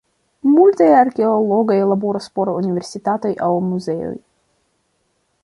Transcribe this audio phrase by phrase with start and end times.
[0.51, 4.13] Multaj arkeologoj laboras por universitatoj aŭ muzeoj.